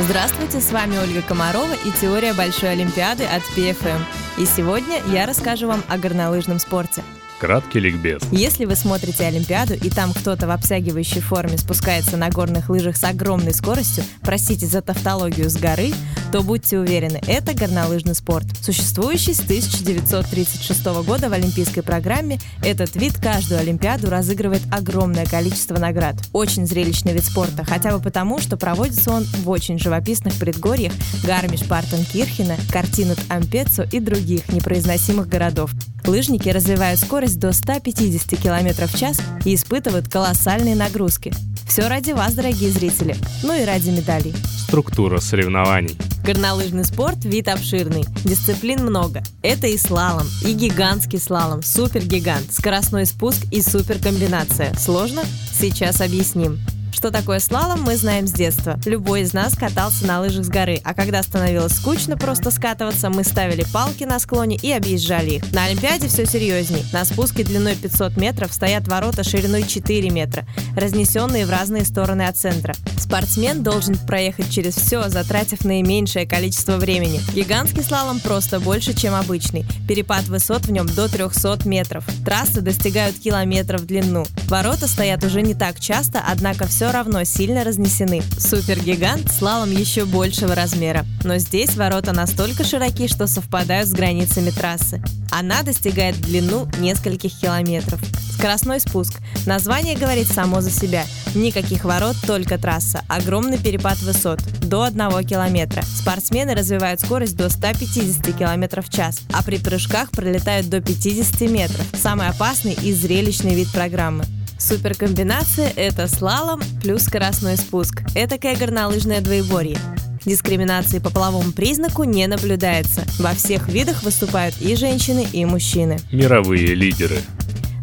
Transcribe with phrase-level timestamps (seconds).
[0.00, 4.00] Здравствуйте, с вами Ольга Комарова и теория Большой Олимпиады от PFM.
[4.38, 7.02] И сегодня я расскажу вам о горнолыжном спорте–
[7.44, 8.22] Краткий ликбез.
[8.30, 13.04] Если вы смотрите Олимпиаду, и там кто-то в обтягивающей форме спускается на горных лыжах с
[13.04, 15.92] огромной скоростью, простите за тавтологию с горы,
[16.34, 18.44] то будьте уверены, это горнолыжный спорт.
[18.60, 26.16] Существующий с 1936 года в олимпийской программе, этот вид каждую Олимпиаду разыгрывает огромное количество наград.
[26.32, 30.92] Очень зрелищный вид спорта, хотя бы потому, что проводится он в очень живописных предгорьях
[31.22, 35.70] Гармиш-Партенкирхена, Картинут Ампецо и других непроизносимых городов.
[36.04, 41.32] Лыжники развивают скорость до 150 км в час и испытывают колоссальные нагрузки.
[41.68, 43.14] Все ради вас, дорогие зрители,
[43.44, 44.34] ну и ради медалей.
[44.66, 45.96] Структура соревнований.
[46.24, 48.06] Горнолыжный спорт– вид обширный.
[48.24, 49.22] Дисциплин много.
[49.42, 54.72] Это и слалом, и гигантский слалом, супергигант, скоростной спуск и суперкомбинация.
[54.74, 55.20] Сложно?
[55.52, 56.58] Сейчас объясним.
[56.94, 58.80] Что такое слалом, мы знаем с детства.
[58.86, 63.24] Любой из нас катался на лыжах с горы, а когда становилось скучно просто скатываться, мы
[63.24, 65.52] ставили палки на склоне и объезжали их.
[65.52, 66.86] На Олимпиаде все серьезней.
[66.94, 72.38] На спуске длиной 500 метров стоят ворота шириной 4 метра, разнесенные в разные стороны от
[72.38, 72.74] центра.
[73.14, 77.20] Спортсмен должен проехать через все, затратив наименьшее количество времени.
[77.32, 79.64] Гигантский слалом просто больше, чем обычный.
[79.86, 82.04] Перепад высот в нем до 300 метров.
[82.24, 84.26] Трассы достигают километров в длину.
[84.48, 88.20] Ворота стоят уже не так часто, однако все равно сильно разнесены.
[88.36, 95.00] Супергигант слалом еще большего размера, но здесь ворота настолько широки, что совпадают с границами трассы.
[95.30, 98.00] Она достигает длину нескольких километров.
[98.44, 99.14] Скоростной спуск.
[99.46, 101.06] Название говорит само за себя.
[101.34, 103.00] Никаких ворот, только трасса.
[103.08, 104.38] Огромный перепад высот.
[104.60, 105.80] До 1 километра.
[105.80, 111.86] Спортсмены развивают скорость до 150 км в час, а при прыжках пролетают до 50 метров.
[111.94, 114.24] Самый опасный и зрелищный вид программы.
[114.58, 118.02] Суперкомбинация– это слалом плюс скоростной спуск.
[118.14, 119.78] Этакое горнолыжное двоеборье.
[120.26, 123.06] Дискриминации по половому признаку не наблюдается.
[123.18, 125.98] Во всех видах выступают и женщины, и мужчины.
[126.12, 127.22] Мировые лидеры.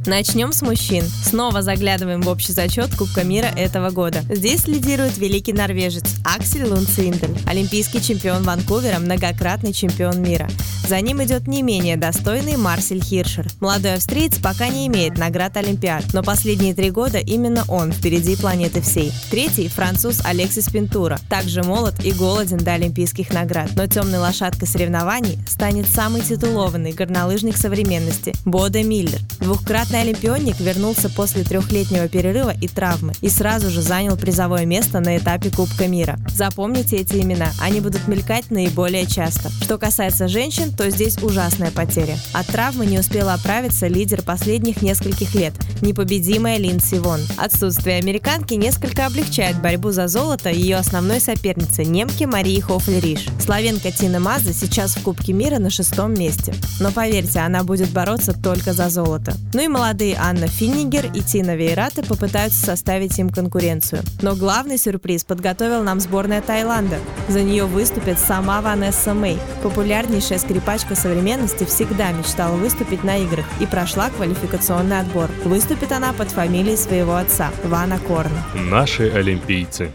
[0.07, 1.03] Начнем с мужчин.
[1.03, 4.23] Снова заглядываем в общий зачет Кубка мира этого года.
[4.29, 10.50] Здесь лидирует великий норвежец Аксель Лунциндель, олимпийский чемпион Ванкувера, многократный чемпион мира.
[10.88, 13.47] За ним идет не менее достойный Марсель Хиршер.
[13.59, 18.81] Молодой австриец пока не имеет наград Олимпиад, но последние три года именно он впереди планеты
[18.81, 19.13] всей.
[19.29, 23.69] Третий– француз Алексис Пинтура, также молод и голоден до олимпийских наград.
[23.75, 29.19] Но темной лошадкой соревнований станет самый титулованный горнолыжник современности– Бода Миллер.
[29.40, 35.18] Двухкратный олимпионник вернулся после трехлетнего перерыва и травмы и сразу же занял призовое место на
[35.18, 36.19] этапе Кубка мира.
[36.34, 39.50] Запомните эти имена, они будут мелькать наиболее часто.
[39.62, 42.18] Что касается женщин, то здесь ужасная потеря.
[42.34, 47.19] От травмы не успела оправиться лидер последних нескольких лет, непобедимая Линдси Вон.
[47.38, 53.28] Отсутствие американки несколько облегчает борьбу за золото ее основной соперницы, немки Марии Хофлериш.
[53.44, 56.53] Славенка Тина Маза сейчас в Кубке мира на шестом месте.
[56.79, 59.34] Но поверьте, она будет бороться только за золото.
[59.53, 64.03] Ну и молодые Анна Финнигер и Тина Вейрата попытаются составить им конкуренцию.
[64.21, 66.99] Но главный сюрприз подготовил нам сборная Таиланда.
[67.29, 73.45] За нее выступит сама Ванесса Мэй, популярнейшая скрипачка Пачка современности всегда мечтала выступить на играх
[73.59, 75.29] и прошла квалификационный отбор.
[75.43, 78.31] Выступит она под фамилией своего отца– Вана Корн.
[78.53, 79.91] Наши олимпийцы.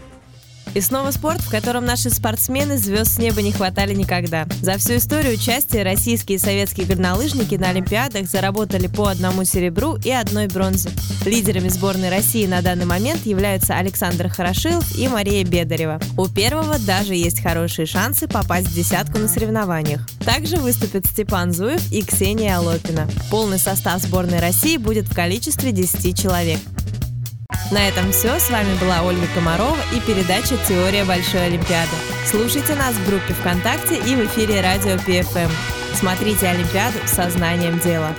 [0.77, 4.45] И снова спорт, в котором наши спортсмены звезд с неба не хватали никогда.
[4.61, 10.11] За всю историю участия российские и советские горнолыжники на Олимпиадах заработали по одному серебру и
[10.11, 10.91] одной бронзе.
[11.25, 15.99] Лидерами сборной России на данный момент являются Александр Хорошилов и Мария Бедарева.
[16.15, 20.07] У первого даже есть хорошие шансы попасть в десятку на соревнованиях.
[20.23, 23.09] Также выступят Степан Зуев и Ксения Алопина.
[23.31, 26.59] Полный состав сборной России будет в количестве 10 человек.
[27.69, 28.39] На этом все.
[28.39, 31.91] С вами была Ольга Комарова и передача «Теория Большой Олимпиады».
[32.25, 35.51] Слушайте нас в группе ВКонтакте и в эфире радио PFM.
[35.93, 38.13] Смотрите Олимпиаду сознанием дела.